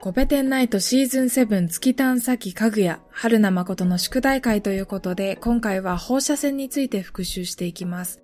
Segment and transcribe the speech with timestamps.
[0.00, 8.22] コペテンナイトシーズン7月探査機かぐや春名誠の宿題会ということで、今回は放射線について復習していきます。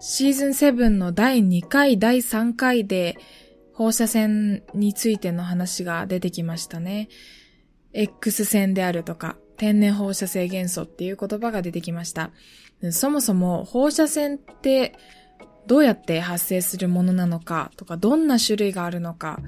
[0.00, 3.16] シーズン7の第2回、第3回で
[3.72, 7.08] 放射線についての話が出てきましたね。
[7.92, 12.32] X 線であるとか、天然放射性元素っていう言葉が出てきました。
[12.90, 14.96] そもそも放射線って
[15.66, 19.40] どうやって発生するものなのかとか、どんな種類があるのか、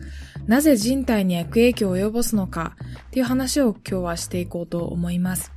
[0.46, 2.76] なぜ人体に悪影響を及ぼすのか
[3.08, 5.52] っていう話を今日はしていこうと思います。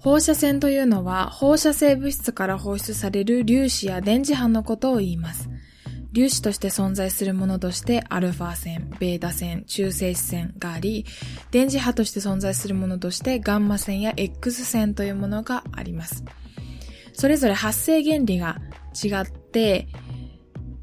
[0.00, 5.48] 放射線というのは放射性物質から放出される粒子や電磁波のことを言います。
[6.14, 11.04] 粒子として存在するものとしてアルファ線、ベータ線、中性子線があり、
[11.50, 16.24] 電磁波として存在するものとしてガンマ線や X 線というものがあります。
[17.12, 18.58] それぞれ発生原理が
[18.94, 19.37] 違って、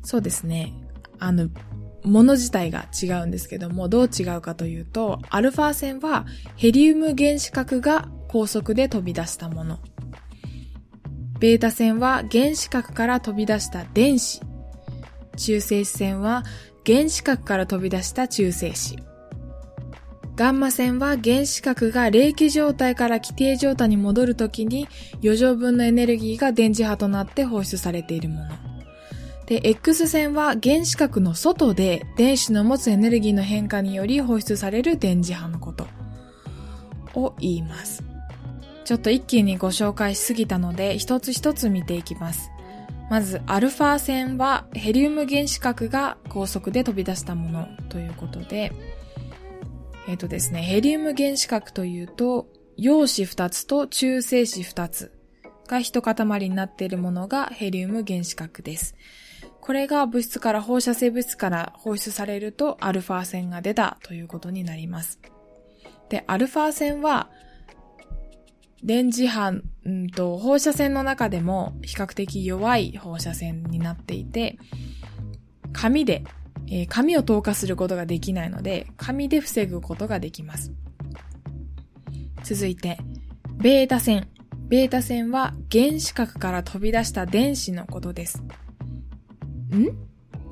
[0.03, 0.73] そうですね。
[1.19, 1.49] あの、
[2.03, 9.79] もの自体が違うんですけども、どう違うかというと、アルファ線はヘリウム原子核が高速で飛び出したもの。
[11.39, 14.41] ベータ線は原子核から飛び出した電子。
[15.37, 16.43] 中性子線は
[16.85, 18.97] 原子核から飛び出した中性子。
[20.35, 24.87] ガンマ線は原子核が冷気状態から規定状態に戻るときに
[25.23, 28.47] 余剰分のエネルギーが電磁波となって放出されているもの。
[29.45, 35.87] で、X 線は原子核の外で電子の持つエネルギーの変化により放出される電磁波のこと
[37.13, 38.03] を言います。
[38.83, 42.51] ちょっと一気にご紹介しすぎたので一つ一つ見ていきます。
[43.09, 48.73] まず、アルファ線はヘリウム原子核が高速で飛び出したものということで、
[50.07, 55.11] えっ、ー、とですね、ヘリウム原子核というと、陽子2つと中性子2つ
[55.67, 58.95] が一塊になっているものがヘリウム原子核です。
[59.61, 65.19] これが物質から放射性物質から放出されるとアルファ線が出たということになります。
[66.09, 67.29] で、アルファ線は
[68.83, 74.59] 電磁波、うんと、放射線の中でも比較的弱い放射線になっていて、
[75.73, 76.23] 紙で
[76.67, 80.71] えー、紙を透過することができないので、紙で防ぐことができます。
[82.43, 82.97] 続いて、
[83.57, 84.27] ベータ線。
[84.67, 88.41] ベータ線は原子核から飛び出した電子のことです。
[89.71, 89.89] ん？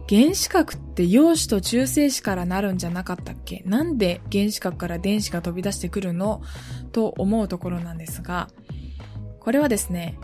[0.08, 3.64] 原子核って陽子と中性子からなるんじゃなかったっけ？
[3.66, 6.44] なんで原子核から電子が飛び出してくるの？
[6.92, 8.50] と思うところなんですが、
[9.40, 10.20] これはですね、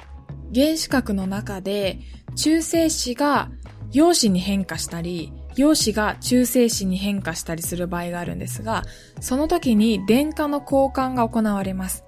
[0.54, 2.00] 原子核の中で
[2.36, 3.50] 中性子が
[3.92, 8.84] 陽子に変化したり、陽子が中性子に変化したりする場合があるんですが、
[9.20, 12.06] その時に電荷の交換が行われます。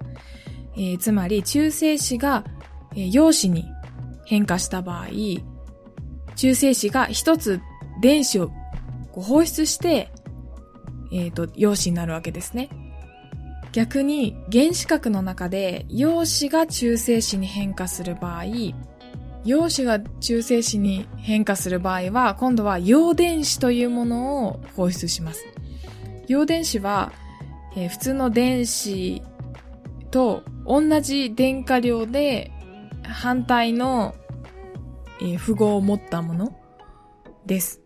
[0.74, 2.44] えー、つまり中性子が、
[2.92, 3.66] えー、陽子に
[4.24, 5.08] 変化した場合、
[6.34, 7.60] 中性子が一つ
[8.00, 8.50] 電子を
[9.12, 10.10] 放出して、
[11.12, 12.70] えっ、ー、と、陽子になるわけですね。
[13.72, 18.44] 逆に原子核の中で陽子が中性子に変化する場合、
[19.44, 25.44] 陽子が中性子に変化する場合は、今度は陽電子というものを放出します。
[26.28, 27.12] 陽電子は、
[27.76, 29.22] えー、普通の電子
[30.10, 32.52] と同じ電荷量で
[33.02, 34.14] 反対の、
[35.20, 36.56] えー、符号を持ったもの
[37.46, 37.80] です。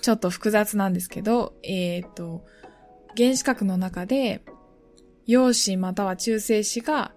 [0.00, 2.44] ちょっと複雑なんですけど、えっ、ー、と、
[3.16, 4.42] 原子核の中で
[5.26, 7.12] 陽子または中性子が、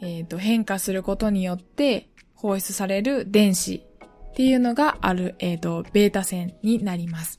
[0.00, 2.08] えっ、と、変化することによって、
[2.40, 3.74] 放出される電子
[4.30, 7.38] っていうのがある、えっ、ー、と、ベータ線になります。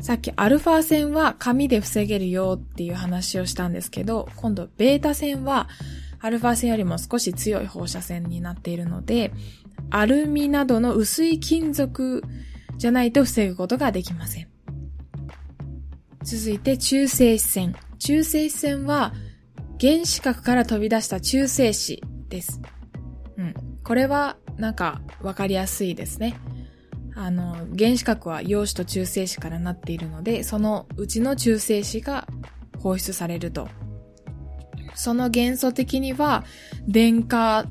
[0.00, 5.68] さっきアルファ線は紙で防げるよっていう話をしたんですけど、今度ベータ線は
[6.20, 9.32] アルファ線よりも少し強い放射線になっているので、
[9.90, 12.22] アルミなどの薄い金属
[12.76, 14.48] じゃないと防ぐことができません。
[16.22, 17.74] 続いて中性子線。
[17.98, 19.14] 中性子線は
[19.80, 22.60] 原子核から飛び出した中性子です。
[23.88, 26.36] これは、なんか、わかりやすいですね。
[27.16, 32.28] あの、原子核は陽子と中性子からなっているので、そのうちの中性子が
[32.80, 33.66] 放出されると。
[34.94, 36.44] その元素的には、
[36.86, 37.64] 電荷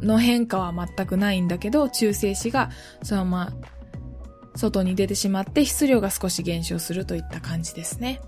[0.00, 2.70] の変化は全くないんだけど、中性子が
[3.02, 3.52] そのまま
[4.56, 8.22] 外に出てしまって質量が少し減少するといった感じですね。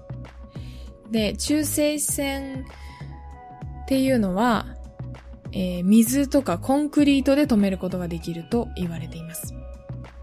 [1.11, 2.67] で、中性子線
[3.85, 4.67] っていうのは、
[5.53, 9.55] えー、水とかコンクリートで止めることができると言われています。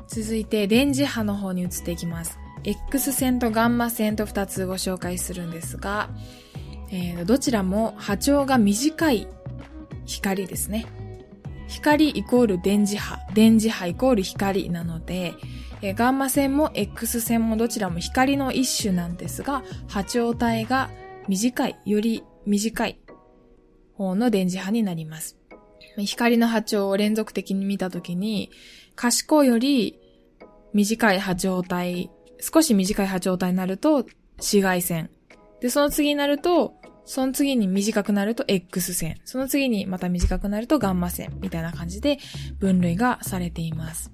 [0.07, 2.38] 続いて電磁波の方に移っていきます。
[2.63, 6.09] X 線とガンマ線と2つご紹介するんですが、
[6.89, 9.27] えー、どちらも波長が短い
[10.06, 10.85] 光ですね。
[11.68, 15.33] 光イコール電磁波、電磁波イコール光なので、
[15.81, 20.89] えガンマ線も X 線もどちらも光の一種なんですが、波長帯が
[21.27, 23.00] 短い、より短い
[23.97, 25.38] 方の電磁波になります。
[25.97, 28.51] 光の波長を連続的に見たときに、
[28.95, 29.99] 可視光より
[30.73, 32.09] 短い波長帯、
[32.39, 34.05] 少し短い波長帯になると
[34.38, 35.09] 紫外線。
[35.59, 39.15] で、その次になると、その次に短くなると X 線。
[39.23, 41.38] その次にまた短くなるとガンマ線。
[41.39, 42.19] みたいな感じで
[42.59, 44.11] 分類がされています。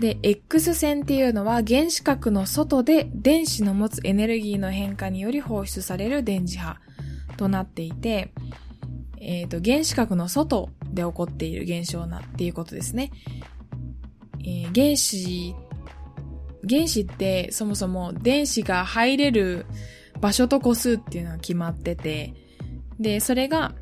[0.00, 6.78] で、X 線っていうのは原子核の外で電子の持つエネルギーの変化により放出される電磁波
[7.36, 8.32] となっていて、
[9.24, 13.12] えっ、ー、と、原子核の外で起こっている現象なっていうことですね。
[14.40, 15.54] えー、原子、
[16.68, 19.66] 原子ってそもそも電子が入れる
[20.20, 22.34] 場所と個数っていうのが決まってて、
[22.98, 23.74] で、それが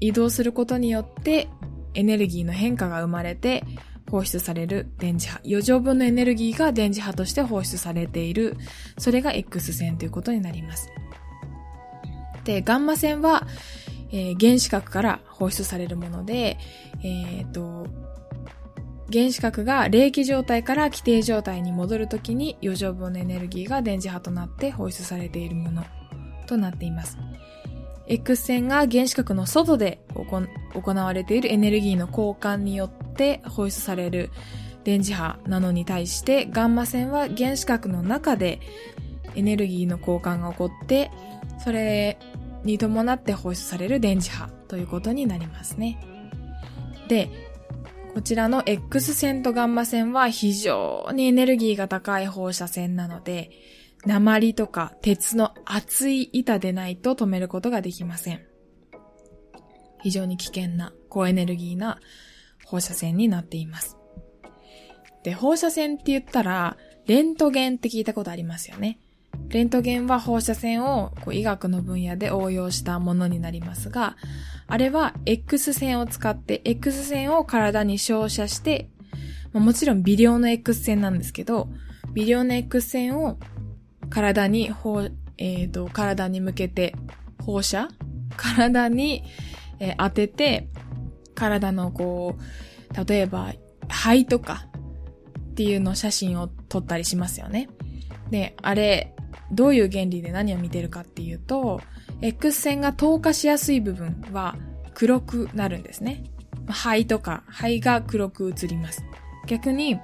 [0.00, 1.48] 移動することによって
[1.94, 3.64] エネルギーの変化が生まれて
[4.10, 5.40] 放出される電磁波。
[5.44, 8.56] 余剰分のエネルギーが電磁波として放出されている。
[8.98, 10.90] それが X 線ということになります。
[12.44, 13.46] で、ガンマ線は、
[14.10, 16.58] えー、原子核から放出されるもので、
[17.02, 17.86] えっ、ー、と、
[19.12, 25.84] 原子核が冷気状態から規定状態に戻るときに余剰分のエネルギーが電磁波となって放出されているもの
[26.46, 27.16] となっています。
[28.06, 34.30] X 線が原子核の外で行われているエネルギーの交換によって放出される
[34.84, 38.60] 電磁波なのに対してガンマ線は原子核の中で
[39.34, 41.10] エネルギーの交換が起こって
[41.62, 42.18] それ
[42.64, 45.98] に伴って放出される電磁波ということになりますね。
[47.08, 47.30] で、
[48.14, 53.50] こちらの X 線とガンマ線は非常にエネルギーが高い放射線なので、
[54.06, 58.44] 鉛とか鉄の厚い板でないと止めることができません。
[60.02, 61.98] 非常に危険な高エネルギーな
[62.64, 63.96] 放射線になっています。
[65.24, 66.76] で、放射線って言ったら、
[67.06, 68.98] レントゲンって聞いたことありますよね。
[69.50, 74.16] レントゲンは放射線をこう医学の分野で応用したものになりますが、
[74.66, 78.90] あれは X 線を使って X 線を体に照射して、
[79.52, 81.68] もちろん微量の X 線なんですけど、
[82.12, 83.38] 微量の X 線を
[84.10, 84.70] 体に、
[85.38, 86.94] えっ、ー、と、体に向けて
[87.40, 87.88] 放射？
[88.36, 89.24] 体に、
[89.80, 90.68] えー、当てて、
[91.34, 93.52] 体のこう、例えば
[93.88, 94.66] 肺とか
[95.50, 97.68] っていうの写真を撮ったりしますよね。
[98.30, 99.14] で、あれ、
[99.52, 101.80] どういう原理で何を見てるかっていうと、
[102.20, 104.56] X 線が透過しやすい部分は
[104.94, 106.24] 黒くなるんですね。
[106.66, 109.04] 肺とか肺が黒く映ります。
[109.46, 109.98] 逆に、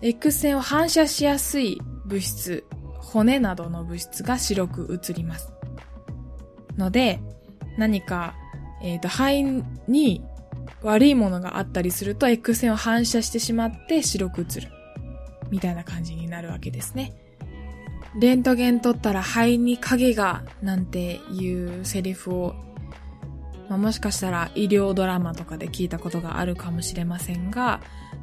[0.00, 2.64] X 線を反射しやすい物質、
[3.00, 5.52] 骨などの物質が白く映ります。
[6.76, 7.20] ので、
[7.76, 8.34] 何か、
[8.80, 9.42] えっ、ー、と、肺
[9.88, 10.22] に
[10.82, 14.68] 悪いものがあったりすると X 線を反射してしまって白く映る。
[15.50, 17.14] みたいな感じになるわけですね。
[18.16, 22.54] レントゲン撮ったら肺に影がなんていうセリフを、
[23.68, 27.80] まあ、もしかしたら医療ドラマとかで聞いたことがあるかもしれませんが、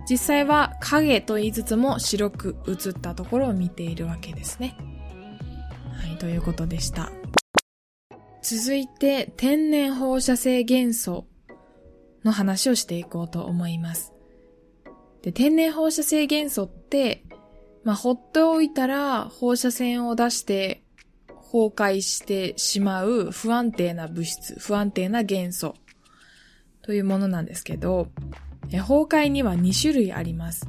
[0.09, 4.77] 実際は影と言いつつも白く映ったところを見ているわけですね。
[5.93, 7.11] はい、ということでした。
[8.41, 11.25] 続いて天然放射性元素
[12.23, 14.13] の話をしていこうと思います。
[15.23, 17.23] で天然放射性元素って
[17.85, 20.81] まあ、放っておいたら放射線を出して
[21.27, 25.75] 崩壊してしまう不安定な物質、不安定な元素
[26.81, 28.07] というものなんですけど、
[28.63, 30.67] 崩壊には2種類あります。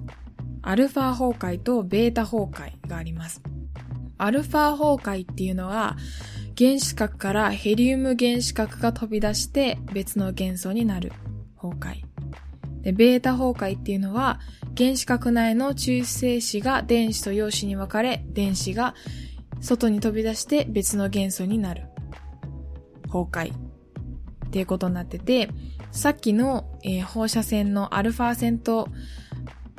[0.63, 3.41] アルファ崩壊とベータ崩壊があります。
[4.19, 5.97] アルファ崩壊っていうのは
[6.57, 11.13] 原子核からヘリウム原子核が飛び出して別の元素になる
[11.57, 12.06] 崩壊。
[12.87, 14.39] で、ベータ崩壊っていうのは
[14.79, 18.95] 原子核内の中性子が電子と陽子に分かれ、電子が
[19.61, 21.89] 外に飛び出して別の元素になる。
[23.13, 23.53] 崩壊。
[23.53, 25.51] っていうことになってて、
[25.91, 28.89] さっきの、えー、放射線のアルファ線と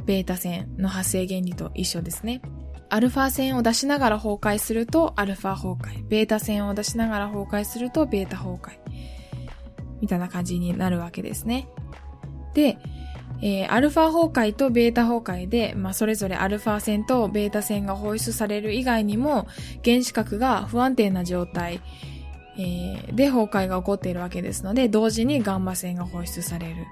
[0.05, 2.41] ベータ線の発生原理と一緒ですね。
[2.89, 6.05] アルファ線を出しながら崩壊するとアルファ崩壊。
[6.09, 8.77] ベータ線を出しながら崩壊するとベータ崩壊。
[10.01, 11.69] みたいな感じになるわけですね。
[12.57, 12.79] で、
[13.41, 19.47] えー、アルファ崩壊とベータ崩壊で、まあ、それぞれアルファ線とベータ線が放出される以外にも、
[19.83, 21.81] 原子核が不安定な状態、
[22.57, 26.85] えー、で崩壊が起こっているわけですので、同時にガンマ線が放出される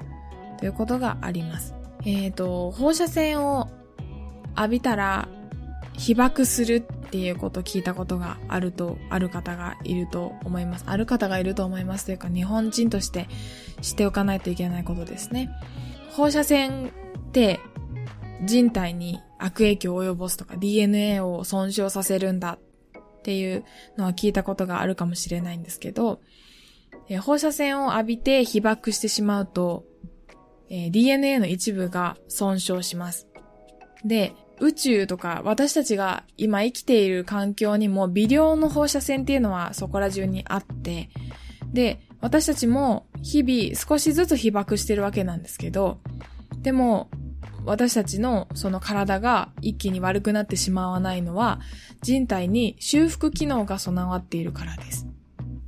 [0.60, 1.74] ということがあります。
[2.06, 3.70] えっ、ー、と、放射線を
[4.56, 5.28] 浴びたら
[5.98, 10.86] 被爆するっていうことを聞いたことがあると、ある方がいると思います。
[10.88, 13.28] ある方がいると思いますというか、日本人として
[13.82, 15.50] 知っておかないといけないことですね。
[16.16, 17.60] 放射線って
[18.42, 23.66] 人体に悪影響を及ぼすとか DNA を損傷させるんだっていう
[23.98, 26.22] のは聞いたことがあるかもしれないんですけど、
[27.10, 29.84] えー、放射線を浴びて被爆してしまうと、
[30.70, 33.28] えー、DNA の一部が損傷します。
[34.06, 41.10] で、宇宙とか私たちが今生きている環境にも微量の放射線っていうのはそこら中にあって、
[41.74, 46.00] で、私たちも日々少しずつ被爆してるわけなんですけど、
[46.64, 47.08] でも
[47.66, 51.60] 私たちのその体が一気に悪くなってしまわないのは
[52.02, 55.06] 人体に修復機能が備わっているからです。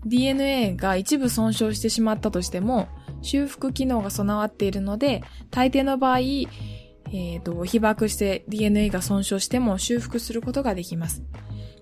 [0.08, 2.88] DNA が一部損傷してしまったとしても
[3.22, 5.22] 修復機能が備わっているので
[5.52, 11.24] 大抵の場合えっ、ー、と、被爆して DNA が損傷しても修復することができます。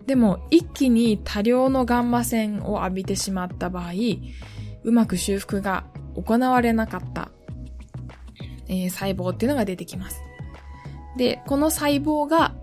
[0.06, 3.94] でも、一気に多量のガンマ線を浴びてしまった場合、
[4.86, 5.84] うまく修復が
[6.16, 7.32] 行われなかった、
[8.68, 10.22] えー、細胞っていうのが出てきます。
[11.18, 12.54] で、この細胞が、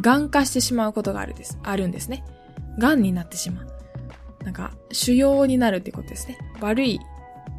[0.00, 2.24] 癌化してしまうことがあるです、あるんですね。
[2.78, 3.66] 癌になってしまう。
[4.44, 6.38] なんか、腫瘍になるってことですね。
[6.60, 7.00] 悪い、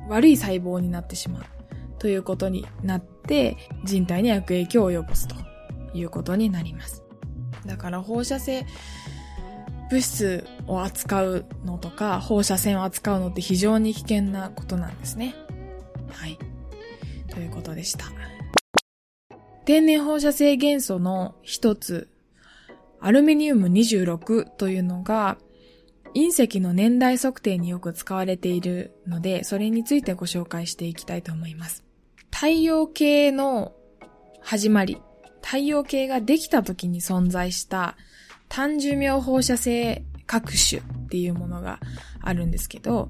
[0.10, 1.44] 悪い細胞になってしまう。
[2.00, 5.36] ということになって、人体に悪影響を及ぼすと
[5.94, 7.04] いうことになります。
[7.66, 8.66] だから放射性
[9.89, 15.34] 物質を扱うのとか、放射線を扱うのって非常に危険なことなんですね。
[16.10, 16.38] はい。
[17.29, 18.06] ということでした。
[19.65, 22.10] 天然放射性元素の一つ、
[23.00, 25.38] アルミニウム26というのが、
[26.15, 31.84] 隕石の年代測定によく使われているので、それについてご紹介していきたいと思います。
[32.32, 33.74] 太陽系の
[34.41, 35.01] 始まり、
[35.41, 37.96] 太陽系ができた時に存在した
[38.50, 41.80] 単寿命放射性核種っていうものが
[42.22, 43.10] あるんですけど、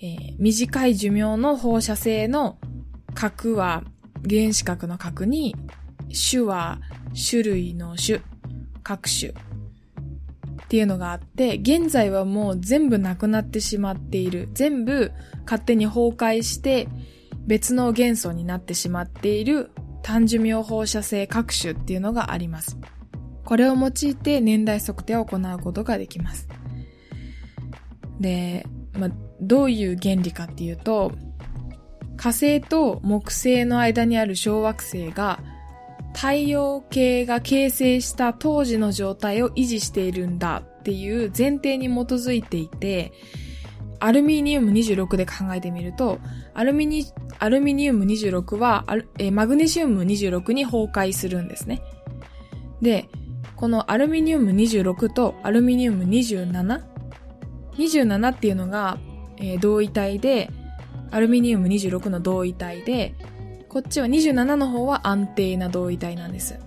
[0.00, 2.58] えー、短い寿命の放射性の
[3.14, 3.84] 核は
[4.28, 5.54] 原子核の核に、
[6.30, 6.80] 種は
[7.14, 8.20] 種類の種、
[8.82, 9.34] 各種っ
[10.68, 14.48] ていうのがあって、現在はもう全部なくなってしまっている。
[14.54, 15.12] 全部
[15.44, 16.88] 勝手に崩壊して
[17.46, 19.70] 別の元素になってしまっている
[20.02, 22.78] 単寿命放射性各種っていうのがあります。
[23.44, 26.48] これを用いて年代測定を行うことができます。
[28.20, 28.66] で、
[28.98, 29.10] まあ、
[29.40, 31.12] どういう原理かっていうと、
[32.16, 35.40] 火星と木星の間にある小惑星が
[36.14, 43.12] 太陽系が形成した当時の状態を維持しているんだっていう前提に基づいていて、
[43.98, 46.18] アルミニウム26で考えてみると、
[46.54, 47.04] アルミニ、
[47.38, 48.86] アルミニウム26は、
[49.18, 51.82] えマグネシウム26に崩壊するんですね。
[52.80, 53.08] で、
[53.64, 58.98] このアルミニウム26とアルミニウム 27?27 っていうのが、
[59.38, 60.50] えー、同位体で、
[61.10, 63.14] アルミニウム26の同位体で、
[63.70, 66.58] こっちは27の方は安定な同位体なんです。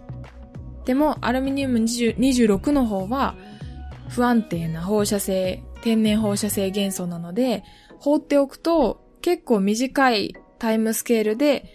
[0.85, 3.35] でも、アルミニウム26の方は、
[4.09, 7.63] 不安定な放射性、天然放射性元素なので、
[7.99, 11.71] 放っておくと結構短いタイムスケールで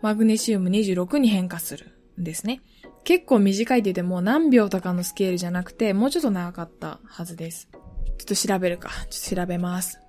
[0.00, 2.60] マグネシウム26に変化するですね。
[3.04, 7.68] 結構短いって言っても何秒とかのスケールじゃなくて、もうちょっと長かったはずです。
[7.72, 8.90] ちょっと調べるか。
[9.10, 10.00] ちょっと調べます。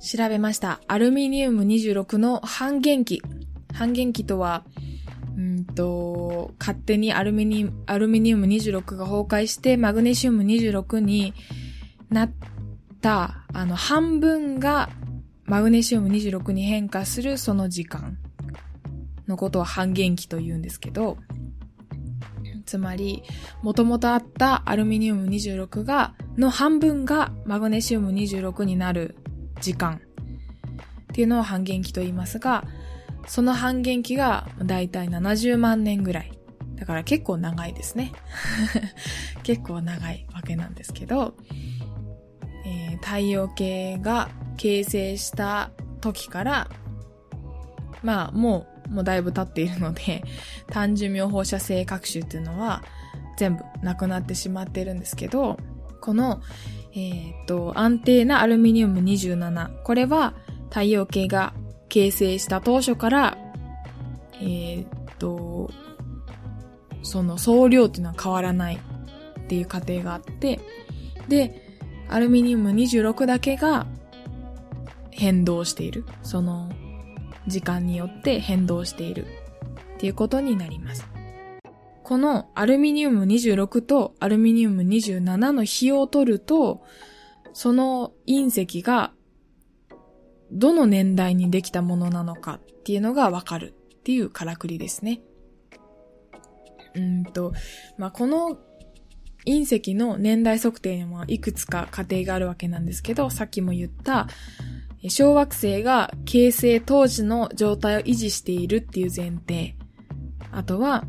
[0.00, 0.80] 調べました。
[0.86, 3.22] アルミニウム26の半減期。
[3.72, 4.64] 半減期とは、
[5.36, 11.34] うんと、勝手にアルミニアルミニウム26が崩壊してマグネシウム26に
[12.10, 12.32] なっ
[13.00, 14.90] た、あの、半分が
[15.46, 18.18] マグネシウム26に変化するその時間
[19.28, 21.16] のことを半減期と言うんですけど、
[22.66, 23.22] つまり、
[23.62, 29.16] もともとあったアルミニウム26が、の半分がマグネシウム26になる
[29.60, 30.00] 時間
[31.12, 32.64] っていうのを半減期と言いますが、
[33.26, 36.32] その半減期がだいたい70万年ぐらい。
[36.76, 38.12] だから結構長いですね。
[39.44, 41.34] 結構長いわけなんですけど、
[42.66, 46.70] えー、太陽系が形成した時から、
[48.02, 50.22] まあもう、もうだいぶ経っているので、
[50.70, 52.82] 単寿命放射性核種っていうのは
[53.36, 55.58] 全部なくなってしまってるんですけど、
[56.00, 56.40] この、
[56.92, 59.82] えー、っと、安定なアルミニウム27。
[59.82, 60.34] これは
[60.68, 61.54] 太陽系が
[61.88, 63.38] 形成した当初から、
[64.40, 64.88] えー、っ
[65.18, 65.70] と、
[67.02, 70.60] その総量っていうのは変わらないっていう過程があって、
[71.28, 71.64] で、
[72.08, 73.86] アルミニウム26だけが
[75.10, 76.04] 変動している。
[76.22, 76.68] その
[77.46, 79.26] 時間によって変動している
[79.94, 81.06] っていうことになります。
[82.02, 86.82] このアルミニウム26とアルミニウム27の比を取ると、
[87.54, 89.12] その隕石が
[90.52, 95.22] どの年代にできたものなのかっていうのがわかるっていうからくりですね。
[96.94, 97.52] うんと、
[97.96, 98.58] まあ、この
[99.46, 104.28] 隕石の年代測定にもいくつか過程があるわけなんですけど、さっきも言った、
[105.08, 109.76] 小惑星が形成当時の状態を維持しているっていう前提。
[110.50, 111.04] あとは、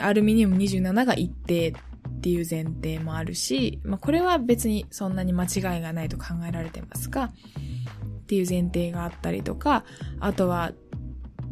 [0.00, 1.72] アルミニウム27が一定っ
[2.20, 7.30] ていう前提もあるし、まあ、これは別にそんなに間違いがないと考えられてますが、っ
[8.26, 9.84] ていう前提があったりとか、
[10.20, 10.72] あとは、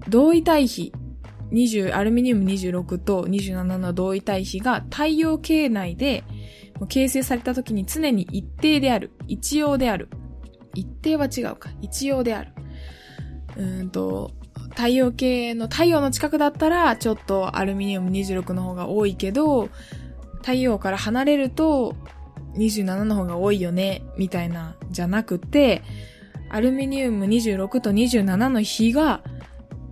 [0.09, 0.93] 同位体比、
[1.51, 6.23] 20、アルミニウム26と27の同位体比が太陽系内で
[6.89, 9.11] 形成された時に常に一定である。
[9.27, 10.09] 一様である。
[10.75, 11.71] 一定は違うか。
[11.81, 12.53] 一様である。
[13.57, 14.33] うんと、
[14.71, 19.69] 太陽系の太陽の近くだったらちょっとアルミニウム26の方が多いけど、
[20.37, 21.95] 太陽から離れると
[22.55, 25.83] 27の方が多いよね、みたいな、じゃなくて、
[26.51, 29.23] アルミニウム26と27の比が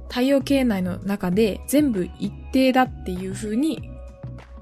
[0.08, 3.90] 太陽系内の中で全部一定だっていう風に、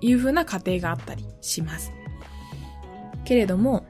[0.00, 1.92] いう風な過程があったりします。
[3.24, 3.86] けれども、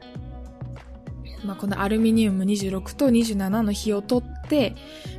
[1.45, 4.75] まあ、このアルミニウム26と27の比を取って、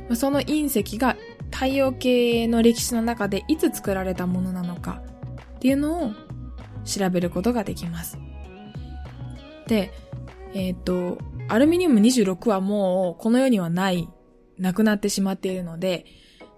[0.08, 1.16] まあ、その隕石が
[1.50, 5.02] 太陽系の歴史の中でいつ作られたものなのか
[5.56, 6.12] っていうのを
[6.84, 8.18] 調べることができます。
[9.66, 9.92] で、
[10.54, 11.18] えっ、ー、と、
[11.48, 14.08] アルミニウム26はもうこの世にはない、
[14.58, 16.06] なくなってしまっているので、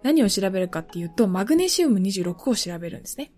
[0.03, 3.33] 何を調べるかっていうと、マグネシウム26を調べるんですね。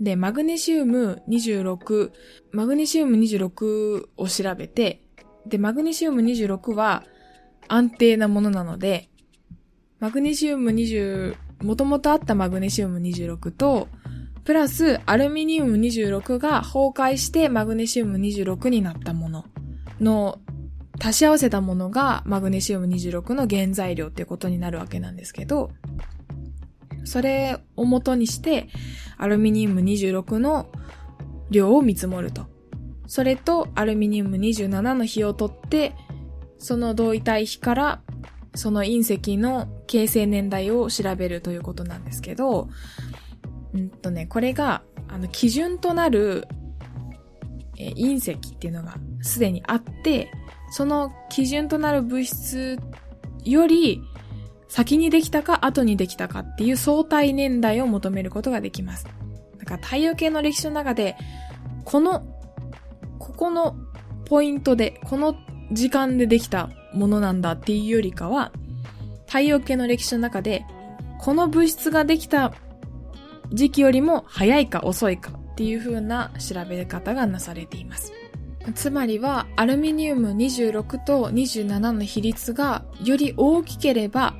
[0.00, 2.10] で、マグネシウム26、
[2.50, 5.03] マグネシウム26を調べて、
[5.46, 7.04] で、マグネシウム26は
[7.68, 9.08] 安定なものなので、
[10.00, 13.88] マグネシウム20、もともとあったマグネシウム26と、
[14.44, 19.46] プラスアルミニウム26が崩壊してマグネシウム26になったもの
[20.00, 20.38] の
[21.00, 25.70] 足し合わせたものがマグネシウム26の原材料っていうことになるわけなんですけど、
[27.04, 28.68] それを元にして
[29.16, 30.70] アルミニウム26の
[31.50, 32.53] 量を見積もると。
[33.06, 35.94] それとアルミニウム27の比を取って、
[36.58, 38.00] その同位体比から
[38.54, 42.68] その隕石の形成年代を調べるということなんですけど、
[43.74, 46.46] うんとね、これが、あの、基準となる、
[47.76, 50.30] え隕石っていうのがすでにあって、
[50.70, 52.78] その基準となる物質
[53.44, 54.00] より
[54.68, 59.06] 先にできたか後にできたかっていう相対年代を求めることができます。
[59.58, 61.16] だから太陽系の歴史の中で、
[61.84, 62.24] この
[63.44, 63.76] この
[64.24, 65.36] ポイントで、この
[65.70, 68.52] 時間でできたものなんだっていうよりかは、
[69.26, 70.64] 太陽系の歴史の中で、
[71.18, 72.54] この物質ができた
[73.52, 78.14] 時期よりも早いか遅いかっていう風な調べ方がなされています。
[78.74, 84.34] つまりは、アルミニウム26と27の比率がより大きければ、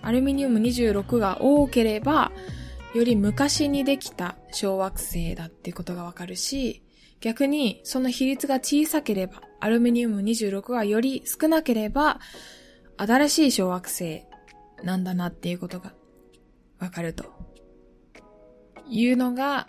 [0.00, 2.32] アルミニウム26が多ければ、
[2.94, 6.82] より昔にできた小惑星だっていうことがわかるし、
[7.20, 12.18] 逆に、その比率が小さければ、アルミニウム26がより少なければ、
[12.96, 14.24] 新しい小惑星
[14.82, 15.92] なんだなっていうことが
[16.78, 17.24] わかると。
[18.88, 19.68] いうのが、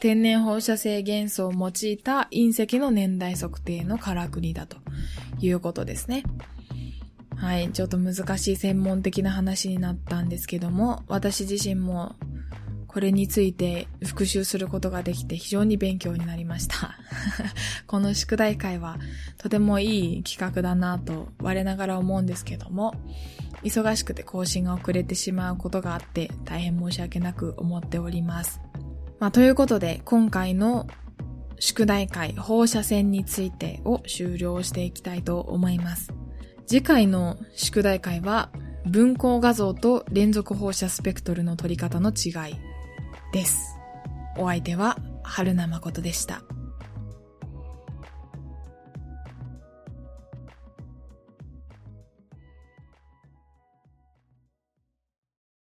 [0.00, 4.76] 天然放射性元素を用いた隕石の年代測定のからくりだと
[5.40, 6.22] いうことですね。
[7.34, 7.70] はい。
[7.72, 12.16] ちょっと難しい専門的な話になったんですけども、私自身も
[12.98, 16.98] これについて復習することができて非常に勉強になりました。
[17.86, 18.98] この宿題会は
[19.36, 22.96] とてもいい企画だなと我ながら思うんですけども、
[23.62, 28.60] 忙しくて更新が遅れてしまうことがあって大変申し訳なく思っております。
[29.20, 30.88] まあ、ということで今回の
[31.60, 36.12] 宿題会放射線についてを終了していきたいと思います。
[36.66, 38.50] 次回の宿題会は
[38.86, 42.56] 分光画像と連続放射スペクトルの取り方の違い
[43.32, 43.78] です。
[44.36, 46.42] お相手は春名誠でした。